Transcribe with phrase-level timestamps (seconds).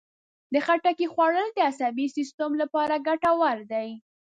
[0.53, 3.89] د خټکي خوړل د عصبي سیستم لپاره ګټور دي.